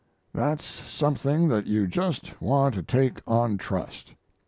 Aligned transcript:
That's 0.33 0.65
something 0.65 1.47
that 1.49 1.67
you 1.67 1.85
just 1.85 2.41
want 2.41 2.73
to 2.73 2.81
take 2.81 3.21
on 3.27 3.59
trust. 3.59 4.15